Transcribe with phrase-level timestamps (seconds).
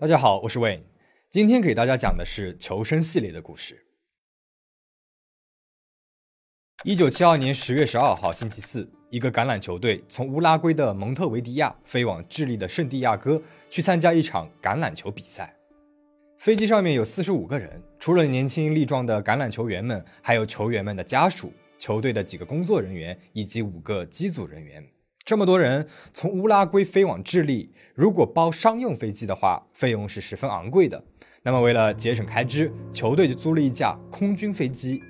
[0.00, 0.82] 大家好，我是 Wayne，
[1.28, 3.84] 今天给大家讲的是求生系列的故事。
[6.84, 15.52] 一九七二年十月十二号星期四，一个橄榄球队从乌拉圭的蒙特维迪亚飞往智利的圣地亚哥，去参加一场橄榄球比赛。
[16.38, 24.88] 飞机上面有四十五个人，除了年轻力壮的橄榄球员们，还有球员们的家属、球队的几个工作人员以及五个机组人员。
[25.28, 31.04] 这么多人从乌拉圭飞往智利，如果包商用飞机的话，费用是十分昂贵的。
[31.42, 35.02] 那么为了节省开支，球队就租了一架空军飞机。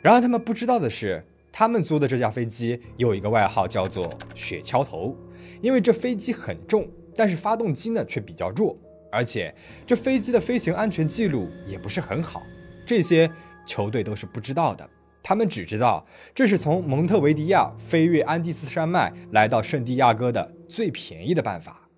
[0.00, 5.18] 然而他们不知道的是，他们租的这架飞机有一个外号叫做“雪橇头”，
[5.60, 8.78] 因为这飞机很重，但是发动机呢却比较弱，
[9.10, 9.52] 而且
[9.84, 12.44] 这飞机的飞行安全记录也不是很好。
[12.86, 13.28] 这些
[13.66, 14.88] 球队都是不知道的。
[15.24, 21.88] 他们只知道这是从蒙特维迪亚飞越安第斯山脉来到圣地亚哥的最便宜的办法。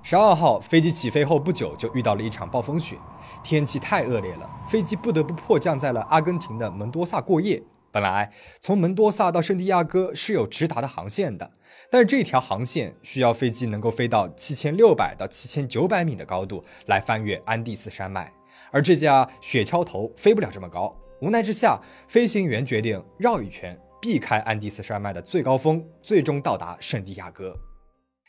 [0.00, 2.96] 十二号飞机起飞后不久就遇到了一场暴风雪，
[3.42, 7.60] 天气太恶劣了，飞机不得不迫降在了阿根廷的门多萨过夜。
[7.90, 11.50] 本来从门多萨到圣地亚哥是有直达的航线的，
[11.90, 18.32] 但是这条航线需要飞机能够飞到七千六百到七千九百米的高度来翻越安第斯山脉，
[18.70, 20.94] 而这架雪橇头飞不了这么高。
[21.20, 27.56] 无奈之下，飞行员决定绕一圈，避开安第斯山脉的最高峰，最终到达圣地亚哥。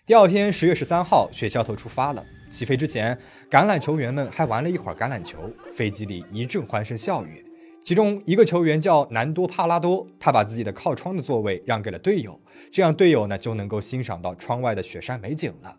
[0.06, 2.24] 第二天，十月十三号，雪橇头出发了。
[2.50, 3.20] 起飞之前，
[3.50, 7.44] 橄榄球员们还玩了一会儿橄榄球，飞机里一阵欢声笑语。
[7.84, 12.40] 其中一个球员叫南多帕拉多，他把自己的靠窗的座位让给了队友，
[12.72, 15.76] 这样队友呢就能够欣赏到窗外的雪山美景了。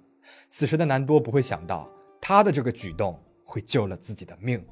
[0.51, 1.91] 此时的南多不会想到，
[2.21, 4.65] 他的这个举动会救了自己的命。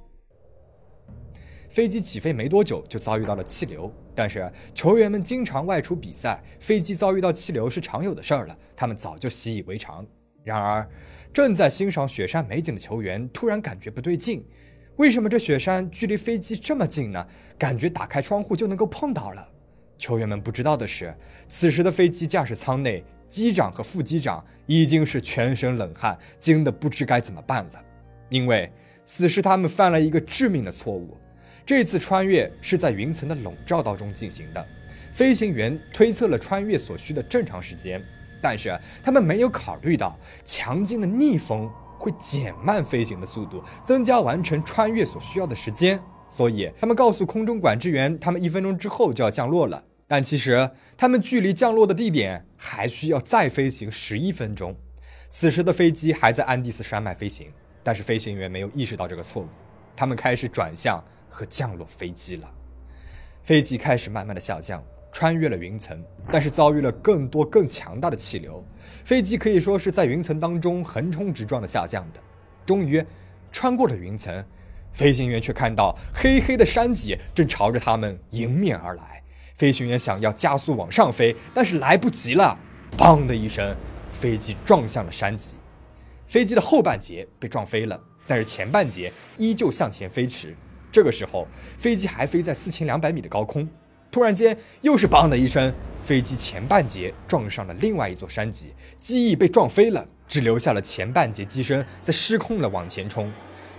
[1.74, 10.06] 飞机起飞没多久就遭遇到了气流，但是球员们经常外出比赛，飞机遭遇到气流是常有的事儿了，他们早就习以为常。
[10.44, 10.88] 然而，
[11.32, 14.46] 正在欣赏雪山美景的球员突然感觉不对劲，
[14.98, 17.26] 为什么这雪山距离飞机这么近呢？
[17.58, 19.44] 感觉打开窗户就能够碰到了。
[19.98, 21.12] 球员们不知道的是，
[21.48, 27.84] 此时的飞机驾驶舱内，机长和副机长已经是全身冷汗，惊得不知该怎么办了，
[28.28, 28.72] 因为
[29.04, 31.18] 此时他们犯了一个致命的错误。
[31.66, 34.66] 这次穿越是在云层的笼罩当中进行的，
[35.12, 38.02] 飞行员推测了穿越所需的正常时间，
[38.42, 45.98] 但是他们没有考虑到强劲的逆风会减慢飞行的速度，增加完成穿越所需要的时间，
[46.28, 49.82] 所以他们告诉空中管制员，他们一分钟之后就要降落了。
[50.06, 54.76] 但其实他们距离降落的地点还需要再飞行十一分钟。
[55.30, 57.50] 此时的飞机还在安第斯山脉飞行，
[57.82, 59.48] 但是飞行员没有意识到这个错误，
[59.96, 61.02] 他们开始转向。
[61.34, 62.48] 和降落飞机了，
[63.42, 64.80] 飞机开始慢慢的下降，
[65.10, 66.00] 穿越了云层，
[66.30, 68.64] 但是遭遇了更多更强大的气流，
[69.04, 72.20] 飞机可以说是在云层当中横冲直撞的下降的。
[72.64, 73.04] 终于
[73.50, 74.44] 穿过了云层，
[74.92, 79.20] 飞行员却看到黑黑的山脊正朝着他们迎面而来。
[79.56, 82.56] 飞行员想要加速往上飞，但是来不及了，
[82.96, 83.74] 砰的一声，
[84.12, 85.54] 飞机撞向了山脊，
[86.28, 90.54] 飞机的后半截被撞飞了，但是前半截依旧向前飞驰。
[90.94, 93.68] 这个时候，飞机还飞在四千两百米的高空，
[94.12, 95.74] 突然间又是“梆”的一声，
[96.04, 103.28] 飞机前半截撞上了另外一座山脊，机翼被撞飞了，只留下了前半截机身在失控的往前冲。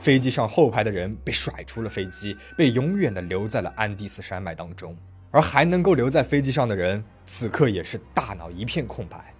[0.01, 4.93] 飞机上后排的人被甩出了飞机，被永远的留在了安第斯山脉当中。
[5.31, 9.33] 而还能够留在飞机上的人，此刻也是大脑一片空白。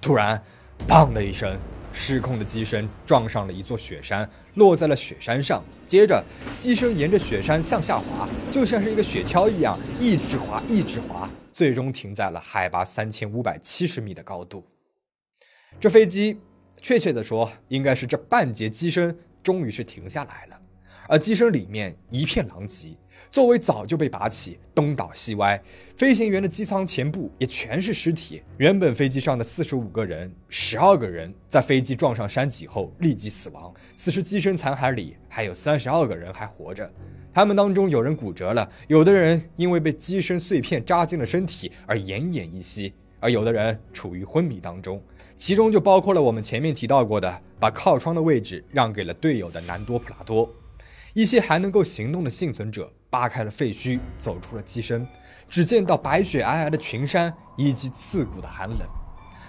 [0.00, 0.40] 突然
[0.86, 1.58] ，“砰”的一声。
[1.98, 5.64] 失控的机身撞上了一座雪山，落在了雪山上。
[5.86, 6.22] 接着，
[6.58, 14.62] 机身沿着雪山向下滑，就像是一个雪橇一样，一直滑，一直滑，最终停在了海拔三千五百七十米的高度。
[15.80, 16.38] 这飞机，
[16.82, 20.60] 确切的说，应该是这半截机身终于是停下来了，
[21.08, 22.94] 而机身里面一片狼藉。
[23.30, 25.60] 座位早就被拔起，东倒西歪。
[25.96, 28.42] 飞行员的机舱前部也全是尸体。
[28.58, 33.72] 原本飞机上的四十五个人，十二个人在飞机撞上山脊后立即死亡。
[33.94, 36.90] 此时机身残骸里还有三十二个人还活着，
[37.32, 45.02] 他们当中有人骨折了，有的人因为被机身碎片扎进了身体而奄奄一息，而有的人处于昏迷当中。
[45.34, 50.50] 其中就包括了我们前面提到过的，把靠窗的位置让给了队友的南多普拉多。
[51.12, 52.92] 一些还能够行动的幸存者。
[53.10, 55.06] 扒开了废墟，走出了机身，
[55.48, 58.80] 只见到白雪皑皑的群山以及刺骨的寒冷。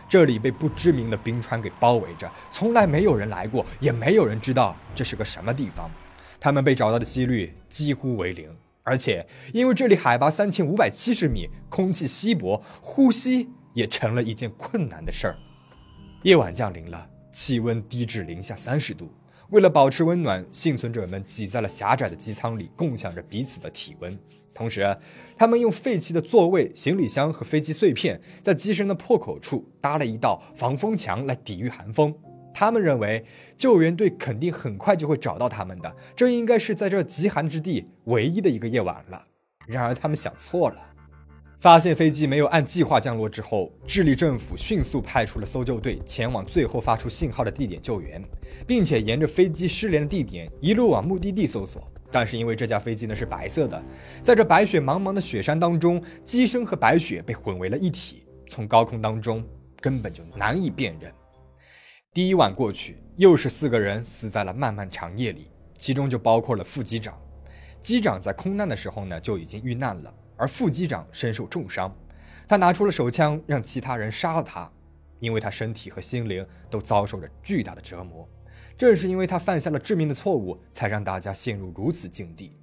[0.09, 5.91] 这里被不知名的冰川给包围着，从来没有人来过，也没有人知道这是个什么地方。
[6.39, 15.35] 他们被找到的几率几乎为零，而且因为这里海拔三千五百七十米，空气稀薄，呼吸也成了一件困难的事儿。
[16.23, 19.11] 夜晚降临了，气温低至零下三十度。
[19.49, 24.19] 为了保持温暖，幸存者们挤在了狭窄的机舱里，共享着彼此的体温。
[24.53, 24.97] 同时，
[25.37, 32.13] 他们用废弃的座位、行李箱和飞机碎片，在机身的破口处搭了一道防风墙来抵御寒风。
[32.53, 33.23] 他们认为
[33.55, 39.27] 救援队肯定很快就会找到他们的，这应该是在这极寒之地唯一的一个夜晚了。
[39.65, 40.96] 然而，他们想错了。
[41.59, 48.23] 发现飞机没有按计划降落之后，智利政府迅速派出了搜救队前往最后发出信号的地点救援，
[48.67, 51.91] 并且沿着飞机失联的地点一路往目的地搜索。
[52.11, 53.83] 但是因为这架飞机呢是白色的，
[54.21, 59.43] 在这白雪茫茫的雪山当中，机身和白雪被混为了一体，从高空当中
[59.81, 61.11] 根本就难以辨认。
[62.13, 67.19] 第一晚过去，又是四个人死在了漫漫长夜里，其中就包括了副机长。
[67.81, 71.93] 机长在空难的时候呢就已经遇难了，而副机长身受重伤，
[72.47, 74.71] 他拿出了手枪让其他人杀了他，
[75.19, 78.27] 因为他身体和心灵都遭受着巨大的折磨。
[78.77, 82.53] 正是因为他犯下了致命的错误，才让大家陷入如此境地。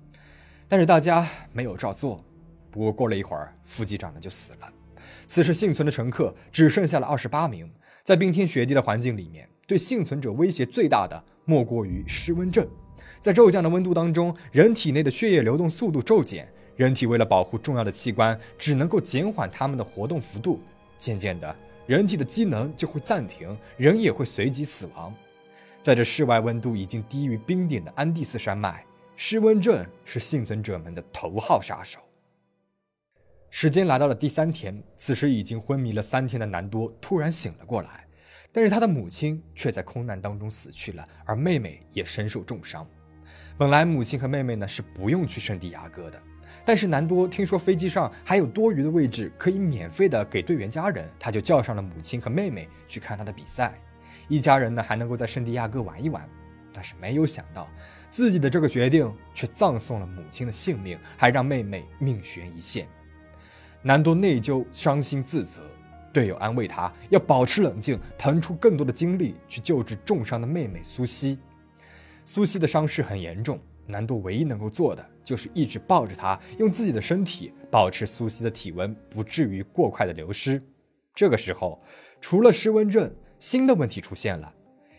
[0.69, 2.25] 但是大家没有照做。
[2.71, 4.73] 不过过了一会儿，副机长呢就死了。
[5.27, 7.70] 此时幸存的乘客只剩下了二十八名。
[8.03, 12.69] 在冰天雪地的环境里面，对幸存者威胁最大的莫过于失温症。
[13.20, 20.61] 在骤降的温度当中，人体内的血液流动速度骤减，人体为了保护重要的器官，只能够减缓它们的活动幅度。
[20.99, 21.55] 渐渐的，
[21.87, 25.15] 人体的机能就会暂停，人也会随即死亡。
[25.82, 28.85] 在这室外温度已经低于冰点的安第斯山脉，
[29.17, 32.00] 失温症是幸存者们的头号杀手。
[33.50, 38.06] 时间来到了第三天，此时已经昏迷了三天的南多突然醒了过来，
[38.50, 42.85] 但是他的母亲却在空难当中死去了，而妹妹也身受重伤。
[43.56, 46.20] 本来母亲和妹妹呢是不用去圣地亚哥的，
[46.65, 53.75] 但是南多听说飞机上还有多余的位置可以免费的给队员家人，他就叫上了母亲和妹妹去看他的比赛。
[54.29, 56.27] 一家人呢还能够在圣地亚哥玩一玩，
[56.73, 57.69] 但是没有想到
[58.09, 62.87] 自己的这个决定却葬送了母亲的性命，还让妹妹命悬一线。
[63.83, 65.61] 南多内疚、伤心、自责，
[66.11, 71.39] 队友安慰他要保持冷静，腾出更多的精力去救治重伤的妹妹苏西。
[72.25, 80.62] 苏西的伤势很严重，南多唯一能够做的就是一直抱着他，用自己的身体保持苏西的体温不至于过快的流失。
[81.15, 81.82] 这个时候，
[82.21, 83.12] 除了失温症。
[83.41, 84.55] 新的问题出现了，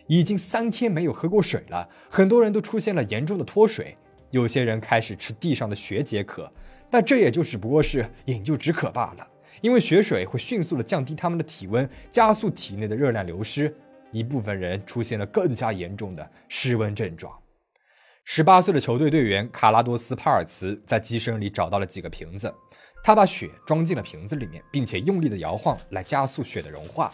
[0.06, 3.96] 已经三天没有喝过水了，很多人都出现了严重的脱水，
[4.30, 6.48] 有些人开始吃地上的雪解渴，
[6.88, 9.26] 但这也就只不过是饮鸩止渴罢了，
[9.62, 13.74] 因为雪水会迅速的降低他们的体温，加速体内的热量流失，
[14.12, 17.36] 一部分人出现了更加严重的失温症状。
[18.28, 22.52] 十八岁的球队队员卡拉多斯·帕尔茨在机身里找到了几个瓶子，
[23.00, 27.12] 他把雪装进了瓶子里面，并且用力的摇晃来加速雪的融化。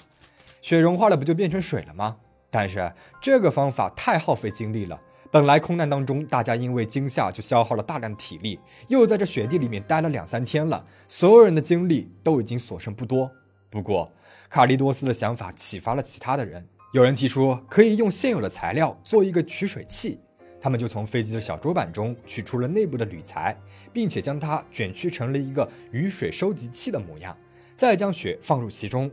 [0.62, 2.16] 雪融化了，不就变成水了吗？
[2.50, 4.98] 但是这个方法太耗费精力了。
[5.30, 8.58] 本来空难当中，大家因为惊吓就消耗了大量的体力，
[8.88, 13.30] 又在这雪地里面待了两三天了，所有人的精力都已经所剩不多。
[13.68, 14.10] 不过，
[14.48, 20.18] 卡利多斯的想法启发了其他的人，有人提出可以用现有的材料做一个取水器，
[20.62, 23.60] 他们就从飞机的小桌板中取出了内部的铝材，
[23.92, 27.36] 并且将它卷曲成了一个雨水收集器的模样，
[27.74, 29.10] 再将雪放入其中。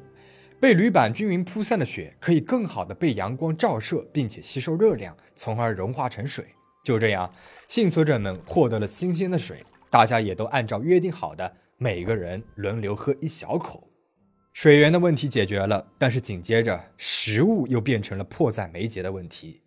[0.60, 6.46] 被铝板均匀铺散的雪可以更好的被阳光照射，并且吸收热量，从而融化成水。
[6.84, 7.28] 就这样，
[7.68, 13.90] 幸存者们获得了新鲜的水，大家也都按照约定好的，每个人轮流喝一小口。
[14.54, 19.64] 水源的问题解决了，但是紧接着食物又变成了迫在眉睫的问题。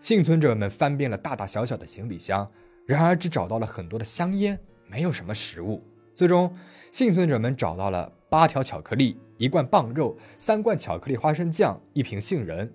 [0.00, 2.50] 幸存者们翻遍了大大小小的行李箱，
[2.86, 5.82] 然而只找到了很多的香烟，没有什么食物。
[6.14, 6.56] 最终，
[6.90, 9.18] 幸存者们找到了八条巧克力。
[9.38, 12.72] 一罐棒肉，三罐巧克力花生酱，一瓶杏仁，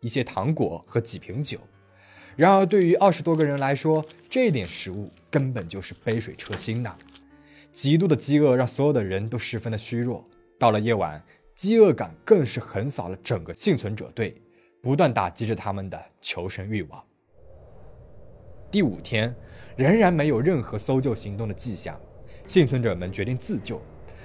[0.00, 1.58] 一些糖果和几瓶酒。
[2.36, 6.94] 然而，对于二十多个人来说，这点食物根本就是杯水车薪呐！
[7.70, 10.28] 极度的饥饿让所有的人都十分的虚弱。
[10.58, 11.24] 到了夜晚，
[11.54, 14.41] 饥饿感更是横扫了整个幸存者队，
[14.82, 17.02] 不断打击着他们的求生欲望。
[18.68, 19.32] 第五天，
[19.76, 21.98] 仍然没有任何搜救行动的迹象，
[22.46, 23.80] 幸存者们决定自救。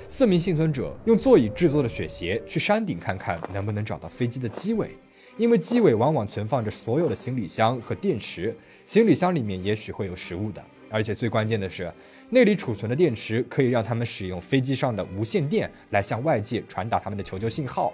[0.10, 4.98] 四名幸存者用座椅制作的雪鞋去山顶看看能不能找到飞机的机尾，
[5.38, 8.56] 因为机尾往往存放着所有的行李箱和电池，
[8.88, 10.64] 行李箱里面也许会有食物的。
[10.90, 11.94] 而且最关键的是，
[12.32, 17.94] 那里储存的电池可以让他们使用飞机上的无线电来向外界传达他们的求救信号。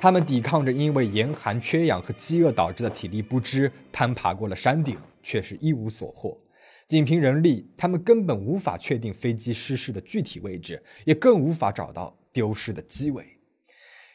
[0.00, 6.38] 他们抵抗着因为严寒、缺氧和饥饿导致的体力不支，攀爬过了山顶，却是一无所获。
[6.86, 13.24] 仅凭人力，他们根本无法确定飞机失事的具体位置，也更无法找到丢失的机尾。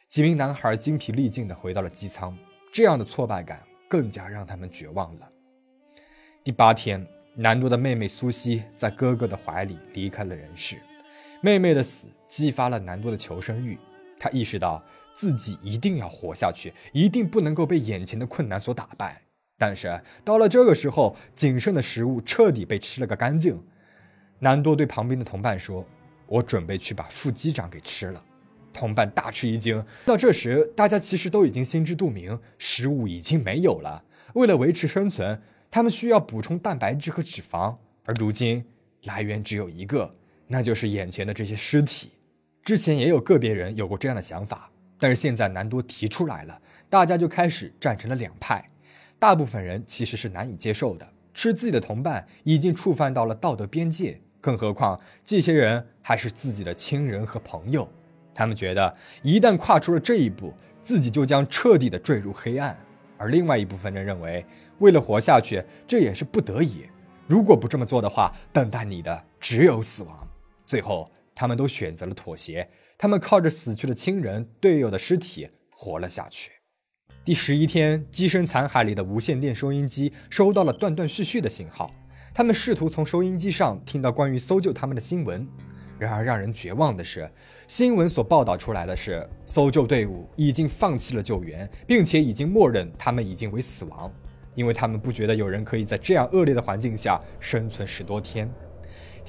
[0.07, 2.38] 几名男孩精疲力尽地回到了机舱，
[2.71, 5.27] 这样的挫败感更加让他们绝望了。
[6.43, 7.03] 第八天，
[7.36, 10.79] 南多的妹妹苏西在哥哥的怀里离开了人世。
[11.41, 13.77] 妹妹的死激发了南多的求生欲，
[14.19, 14.83] 他意识到
[15.19, 19.21] 自己一定要活下去，一定不能够被眼前的困难所打败。
[19.57, 23.61] 但是到了这个时候，仅剩的食物彻底被吃了个干净。
[24.39, 25.85] 南多对旁边的同伴说
[26.25, 28.23] ：“我准备去把副机长给吃了。”
[28.71, 29.85] 同伴大吃一惊。
[30.05, 34.01] 到这时，大家其实都已经心知肚明，食物已经没有了。
[34.35, 38.63] 为了维持生存，他们需要补充蛋白质和脂肪，而如今
[39.03, 40.15] 来源只有一个，
[40.47, 42.11] 那就是眼前的这些尸体。
[42.63, 48.70] 之前也有个别人有过这样的想法，但是现在南多提出来了，大家就开始站成了两派。
[49.18, 54.20] 大部分人其实是难以接受的，吃自己的同伴已经触犯到了道德边界。
[54.41, 57.89] 更何况，这些人还是自己的亲人和朋友，
[58.34, 62.77] 他们觉得一旦跨出了这一步，自己就将彻底的坠入黑暗。
[63.18, 64.46] 而另外一部分人认为，
[64.77, 66.86] 为了活下去，这也是不得已。
[67.27, 70.25] 如果不这么做的话，等待你的只有死亡。
[70.65, 72.65] 最后，他们都选择了妥协，
[73.01, 76.51] 他们靠着死去的亲人、队友的尸体活了下去。
[77.24, 81.96] 第十一天，机身残骸里的无线电收音机收到了断断续续的信号。
[82.34, 85.48] 他们试图从收音机上听到关于搜救他们的新闻，
[85.98, 87.32] 然而让人绝望的是，
[87.70, 94.13] 新闻所报道出来的是搜救队伍已经放弃了救援，并且已经默认他们已经为死亡，
[94.56, 98.51] 因为他们不觉得有人可以在这样恶劣的环境下生存十多天。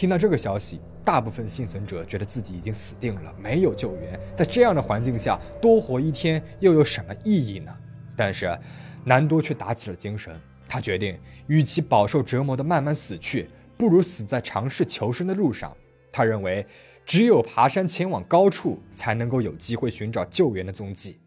[0.01, 7.71] 听到这个消息，大部分幸存者觉得自己已经死定了，没有救援，在这样的环境下多活一天又有什么意义呢？
[8.17, 8.59] 但是，
[9.05, 10.35] 南多却打起了精神。
[10.67, 15.77] 他决定，与其饱受折磨的慢慢死去，不如死在尝试求生的路上。
[16.11, 16.67] 他认为，
[17.05, 21.21] 只有爬山前往高处，才能够有机会寻找救援的踪迹。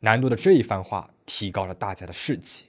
[0.00, 2.66] 南多的这一番话提高了大家的士气。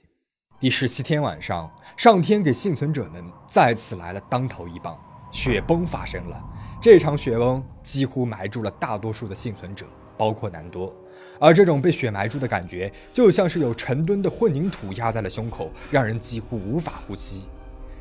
[0.60, 4.96] 第十七天晚上，上天给幸存者们再次来了当头一棒，
[5.30, 6.42] 雪崩发生了。
[6.80, 10.94] 这场雪崩几乎埋住了大多数的幸存者，包括南多。
[11.38, 17.46] 而这种被雪埋住的感觉，就像是有成吨的混凝土压在了胸口，让人几乎无法呼吸。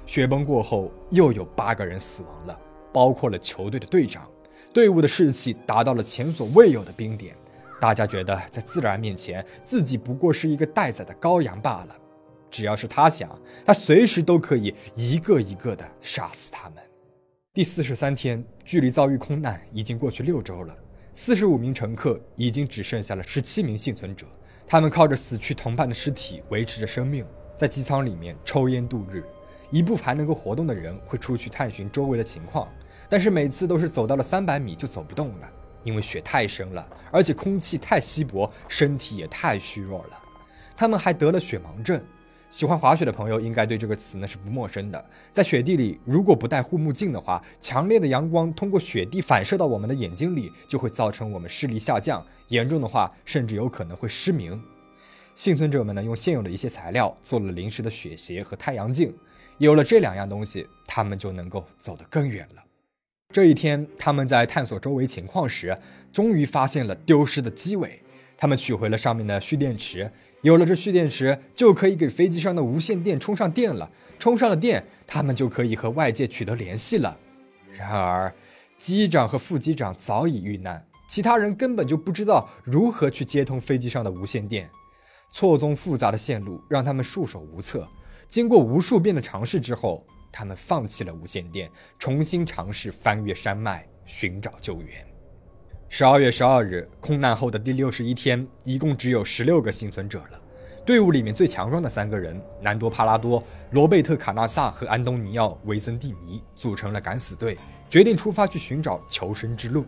[0.06, 2.60] 雪崩过后，又有八个人死亡了，
[2.94, 4.28] 包括了球队的队长。
[4.74, 7.36] 队伍的士气达到了前所未有的冰点，
[7.82, 11.96] 大家觉得在自然面前，自己不过是一个待宰的羔羊罢了。
[12.50, 13.30] 只要是他想，
[13.66, 16.78] 他随时都可以一个一个的杀死他们。
[17.52, 20.78] 第四十三天，距离遭遇空难已经过去六周了。
[21.14, 24.28] 四十五名乘客已经只剩下了十七名幸存者，
[24.68, 27.26] 他们靠着死去同伴的尸体维持着生命，
[27.56, 29.24] 在机舱里面抽烟度日。
[29.72, 32.70] 一部分还能够活动的人会出去探寻周围的情况，
[33.10, 35.50] 但是每次都是走到了三百米就走不动了，
[35.84, 40.22] 因为雪太深了，而且空气太稀薄，身体也太虚弱了。
[40.78, 42.00] 他们还得了雪盲症。
[42.50, 45.06] 喜欢滑雪的朋友应该对这个词呢是不陌生的。
[45.32, 54.60] 在雪地里，如果不戴护目镜的话，强烈的阳光通过雪地反射到我们的眼睛里，就会造成我们视力下降，严重的话甚至有可能会失明。
[55.36, 59.16] 幸存者们呢，用现有的一些材料做了临时的雪鞋和太阳镜，
[59.60, 62.64] 有了这两样东西，他们就能够走得更远了。
[63.32, 65.78] 这一天，他们在探索周围情况时，
[66.12, 68.02] 终于发现了丢失的机尾，
[68.36, 70.12] 他们取回了上面的蓄电池。
[70.42, 73.92] 有了这蓄电池，就可以给飞机上的无线电充上电了。
[74.18, 77.18] 充上了电，他们就可以和外界取得联系了。
[77.72, 78.34] 然而，
[78.78, 84.70] 机长和副机长早已遇难，其他人根本就不知道如何去接通飞机上的无线电。
[85.32, 87.88] 错综复杂的线路让他们束手无策。
[88.28, 95.09] 经过无数遍的尝试之后，他们放弃了无线电，重新尝试翻越山脉寻找救援。
[95.92, 100.40] 十二月十二日，空难后的第六十一天，一共只有十六个幸存者了。
[100.86, 107.58] 队伍里面最强壮的三个人——南多·帕拉多、罗贝特·卡纳萨和安东尼奥·维森蒂尼——组成了敢死队，
[107.90, 109.84] 决定出发去寻找求生之路。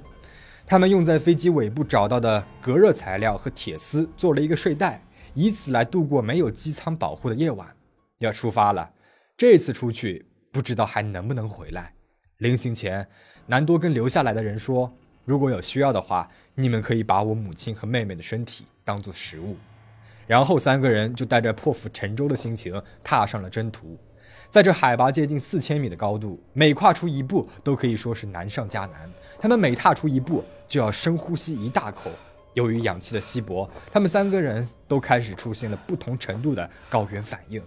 [0.66, 5.04] 他们用在飞机尾部找到的隔热材料和铁丝做了一个睡袋，
[5.36, 7.68] 以此来度过没有机舱保护的夜晚。
[8.18, 8.92] 要出发了，
[9.38, 11.94] 这次出去不知道还能不能回来。
[12.40, 13.08] 临行前，
[13.46, 14.92] 南多跟留下来的人说。
[15.32, 19.56] 如果有需要的话，你们可以把我母亲和妹妹的身体当做食物。
[20.28, 23.98] 然后三个人就带着破釜沉舟的心情踏上了征途。
[24.50, 29.10] 在这海拔接近四千米的高度，每跨出一步都可以说是难上加难。
[29.40, 32.12] 他们每踏出一步就要深呼吸一大口。
[32.54, 37.64] 由于氧气的稀薄，他们三个人都开始出现了不同程度的高原反应。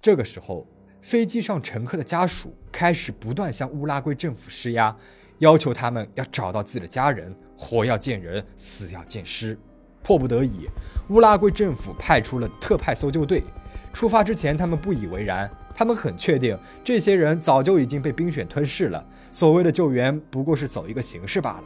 [0.00, 0.64] 这个时候，
[1.02, 4.96] 飞机上乘客的家属开始不断向乌拉圭政府施压。
[5.38, 9.58] 要求他们要找到自己的家人，活要见人，死要见尸。
[10.02, 10.68] 迫不得已，
[11.08, 13.42] 乌拉圭政府派出了特派搜救队。
[13.92, 19.04] 出发之前，他们不以为然，他们很确定这些人早就已经被冰雪吞噬了。
[19.32, 21.64] 所谓的救援不过是走一个形式罢了。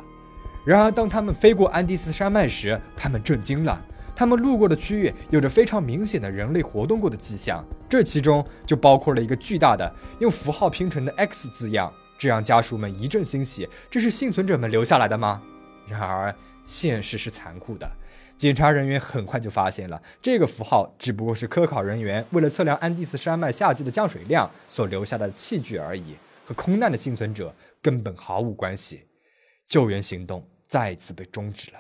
[0.64, 3.80] 然而，当他们飞过安第斯山脉时，他们震惊了。
[4.14, 11.92] 他们路过的区域有着非常明显的人类活动过的迹象，这其中就包括了一个巨大的用符号拼成的 X 字样。
[12.22, 15.42] 这让家属们一阵欣喜，这是幸存者们留下来的吗？
[15.88, 16.32] 然而，
[16.64, 17.90] 现实是残酷的。
[18.36, 26.14] 检查人员很快就发现了，这个符号只不过是科考人员为了测量安第斯山脉夏季的降水量所留下的器具而已，
[26.44, 27.52] 和空难的幸存者
[27.82, 29.02] 根本毫无关系。
[29.66, 31.78] 救援行动再一次被终止了。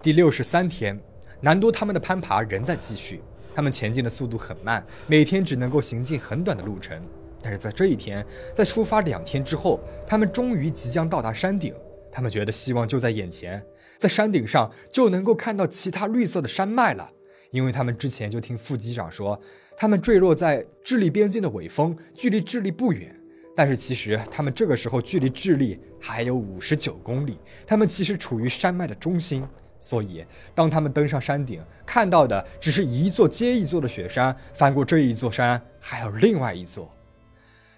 [0.00, 0.98] 第六十三天，
[1.42, 3.20] 南多他们的攀爬仍在继续，
[3.54, 6.98] 他们前进的速度很慢，每天只能够行进很短的路程。
[7.44, 8.24] 但是在这一天，
[8.54, 11.74] 在出发两天之后，他们终于即将到达山顶。
[12.10, 13.62] 他们觉得希望就在眼前，
[13.98, 17.06] 在山顶上就能够看到其他绿色的山脉了。
[17.50, 19.38] 因为他们之前就听副机长说，
[19.76, 23.14] 他们坠落在智利边境的尾峰，距离智利不远。
[23.54, 29.46] 但是其实他们这个时候距离智利还有五十九公里，他们其实处于山脉的中心。
[29.78, 30.24] 所以
[30.54, 34.34] 当他们登上山顶，看到的只是一座接一座的雪山。
[34.54, 36.90] 翻过这一座山，还有另外一座。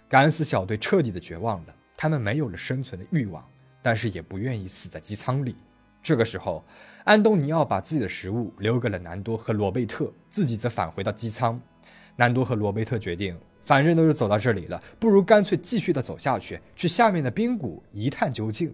[0.09, 3.45] 敢死小队彻底的绝望了，他们没有了生存的欲望，
[3.83, 5.57] 但是也不愿意死在机舱里。
[6.03, 6.65] 这个时候，
[7.03, 11.61] 安东尼奥把自己的食物留给了南多和罗贝特，自己则返回到机舱。
[12.15, 18.73] 南多和罗贝特决定，反正都是走到这里了，不如干脆继续的走下去，去下面的冰谷一探究竟。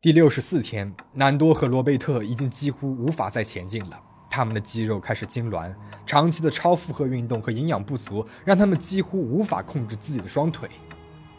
[0.00, 4.02] 第六十四天，南多和罗贝特已经几乎无法再前进了。
[4.32, 5.70] 他们的肌肉开始痉挛，
[6.06, 10.66] 长期的超负荷运动和营养不足让他们几乎无法控制自己的双腿。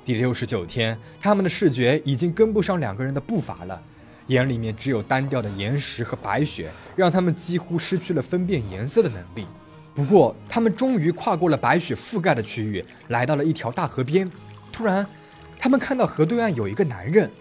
[0.06, 3.82] 第六十九天，他们的视觉已经跟不上两个人的步伐了，
[4.28, 9.48] 眼里面只有单调的岩石和白雪，让他们几乎失去了分辨颜色的能力。
[9.96, 14.30] 不过，他们终于跨过了白雪覆盖的区域，来到了一条大河边。
[14.72, 15.04] 突然，
[15.58, 17.32] 他们看到河对岸有一个男人，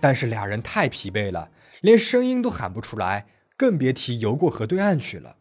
[0.00, 1.50] 但是俩人太疲惫了，
[1.82, 3.26] 连声音都喊不出来。
[3.62, 5.36] 更别提游过河对岸去了。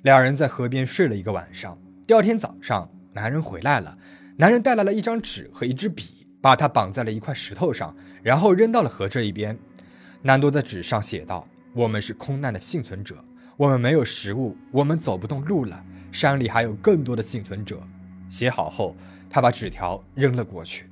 [0.00, 1.78] 两人在河边睡了一个晚上。
[2.06, 3.98] 第二天早上，男人回来了。
[4.38, 9.58] 男人带来了一张纸和一支笔，把它绑在了一块石头上，然后扔到了河这一边。
[10.22, 11.46] 南多在纸上写道
[11.76, 13.22] ：“我们是空难的幸存者，
[13.58, 15.84] 我们没有食物，我们走不动路了。
[16.10, 17.78] 山里还有更多的幸存者。”
[18.30, 18.96] 写好后，
[19.28, 20.86] 他把纸条扔了过去。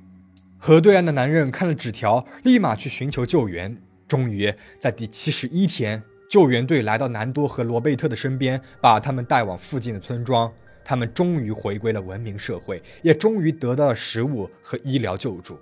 [0.59, 3.75] 河对岸的男人看了纸条，立马去寻求救援。
[4.07, 6.03] 终于在第七十一天。
[6.29, 10.51] 救援队来到南多和罗贝特的身边，把他们带往附近的村庄。
[10.85, 15.59] 他们终于回归了文明社会，也终于得到了食物和医疗救助。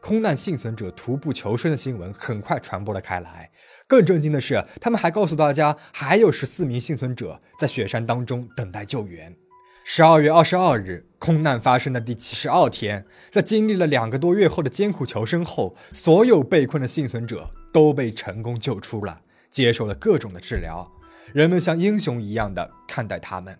[0.00, 3.50] 空难幸存者徒步求生的新闻很快传播了开来。
[3.86, 9.36] 更震惊的是，他们还告诉大家，还有十四名幸存者在雪山当中等待救援。
[9.84, 19.20] 十二月二十二日，空难发生的第七十二天，在经历了两个多月后的艰苦求生后，所有被困的幸存者都被成功救出了。
[19.54, 20.90] 接受了各种的治疗，
[21.32, 23.56] 人们像英雄一样的看待他们。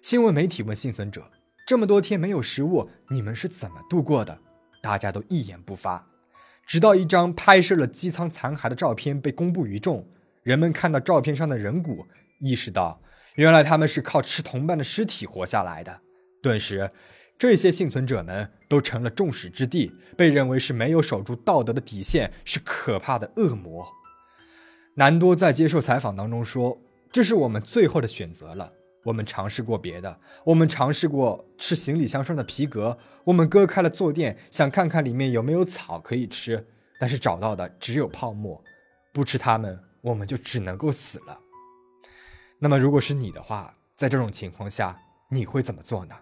[0.00, 1.30] 新闻媒体问幸存者
[1.68, 4.40] ：“这么多天没有食物，你们是怎么度过的？”
[4.82, 6.08] 大家都一言不发。
[6.66, 10.08] 直到一张拍摄了机舱残骸的照片被公布于众，
[10.42, 12.06] 人们看到照片上的人骨，
[12.40, 13.02] 意识到
[13.34, 16.00] 原来他们是靠吃同伴的尸体活下来的。
[16.42, 16.90] 顿时，
[17.38, 23.86] 这些幸存者们都成了众矢之的，被认为是没有守住道德的底线，是可怕的恶魔。
[24.98, 26.76] 南多在接受采访当中说
[27.12, 28.72] ：“这是我们最后的选择了。
[29.04, 36.66] 我们尝试过别的，我们尝试过吃行李箱上的皮革，我们割开了坐垫，想看看里面有没有草可以吃，
[36.98, 38.60] 但是找到的只有泡沫。
[39.12, 41.38] 不吃它们，我们就只能够死了。
[42.58, 46.16] 那么，如果是你的话，在这种情况下，你会怎么做呢？”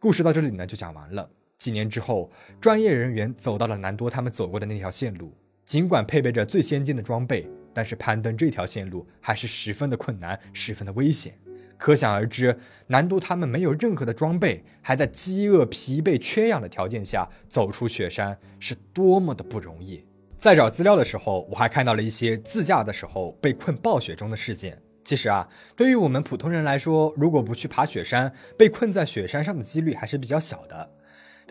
[0.00, 1.28] 故事到这里呢就讲完了。
[1.58, 5.36] 几年之后，专业人员走到了南多他们走过的那条线路。
[5.70, 11.32] 尽管配备着最先进的装备，但是攀登这条线路还是十分的困难，十分的危险。
[11.78, 20.04] 可想而知，南都他们没有任何的装备，还在饥饿、疲惫、缺氧的条件下走出雪山，是多么的不容易。
[20.36, 24.76] 在找资料的时候，我还看到了一些自驾的时候被困暴雪中的事件。
[25.04, 30.90] 其实啊，对于我们普通人来说，如果不去爬雪山，被困在雪山上的几率还是比较小的。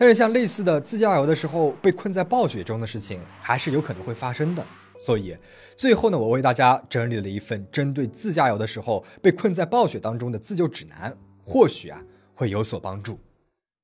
[0.00, 4.66] 但是像类似的自驾游的时候被困在暴雪中的事情，还是有可能会发生的。
[4.98, 5.36] 所以
[5.76, 13.20] 最后呢，我为大家整理了一份针对自驾游的时候被困在暴雪当中的自救指南，或许啊会有所帮助。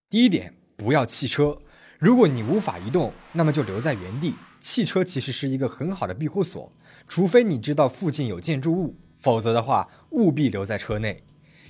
[0.09, 1.59] 第一点，不要弃车。
[1.99, 4.35] 如果你无法移动，那么就留在原地。
[4.59, 6.73] 汽车其实是一个很好的庇护所，
[7.07, 11.23] 除非你知道附近有建筑物，否则的话务必留在车内。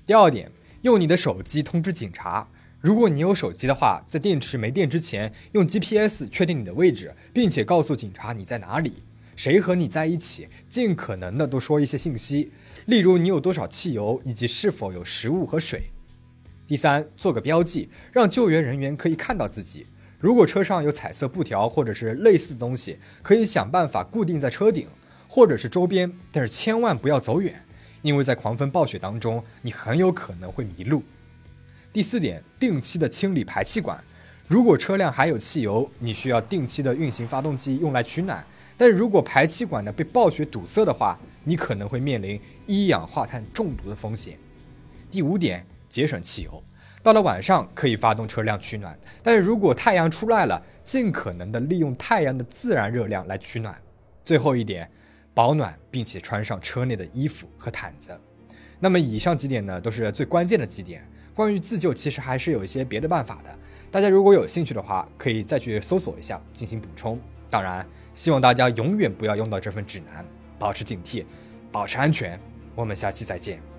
[0.06, 2.48] 第二点，用你的手机通知警察。
[2.86, 9.02] 如果你有手机的话，在电池没电之前，用 GPS 确定你的位置，并且告诉警察你在哪里，
[9.34, 12.52] 谁和你在一起，尽可能的多说一些信息，
[12.84, 15.90] 例如你有多少汽油，以及是否有食物和水。
[16.68, 19.88] 第三，做个标记，让救援人员可以看到自己。
[20.20, 24.86] 如果车上有彩色布条或者是类似的东西，可以想办法固定在车顶
[25.26, 27.52] 或者是周边，但是千万不要走远，
[28.02, 31.02] 因为在狂风暴雪当中，你很有可能会迷路。
[31.96, 33.98] 第四点，定期的清理排气管。
[34.48, 38.44] 如果车辆还有汽油，你需要定期的运行发动机用来取暖。
[38.76, 44.36] 但如果排气管呢被暴雪堵塞的话，你可能会面临一氧化碳中毒的风险。
[45.10, 45.64] 第五点。
[45.88, 46.62] 节省汽油，
[47.02, 53.74] 到了晚上可以发动车辆取暖，但是如果太阳出来了，尽可能的利用太阳的自然热量来取暖。
[54.22, 54.86] 最后一点，
[55.32, 58.20] 保暖并且穿上车内的衣服和毯子。
[58.78, 61.02] 那么以上几点呢，都是最关键的几点。
[61.36, 63.58] 关于自救，其实还是有一些别的办法的。
[63.90, 67.20] 大家如果有兴趣的话，可以再去搜索一下进行补充。
[67.50, 70.24] 当然，希望大家永远不要用到这份指南，
[70.58, 71.26] 保持警惕，
[71.70, 72.40] 保持安全。
[72.74, 73.75] 我们下期再见。